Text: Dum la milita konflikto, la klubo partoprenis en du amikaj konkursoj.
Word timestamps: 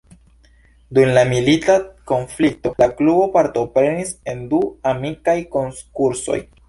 Dum 0.97 1.09
la 1.17 1.25
milita 1.31 1.75
konflikto, 2.11 2.71
la 2.85 2.87
klubo 3.01 3.27
partoprenis 3.37 4.15
en 4.33 4.43
du 4.55 4.63
amikaj 4.93 5.37
konkursoj. 5.59 6.41